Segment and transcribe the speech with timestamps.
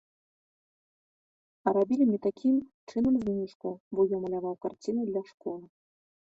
[1.77, 2.55] Рабілі мне такім
[2.89, 5.65] чынам зніжку, бо я маляваў карціны для школы.